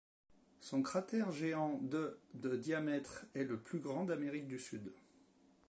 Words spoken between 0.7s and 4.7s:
cratère géant de de diamètre est le plus grand d'Amérique du